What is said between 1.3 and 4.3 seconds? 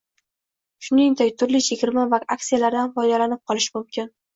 turli chegirma va aksiyalardan foydalanib qolish mumkin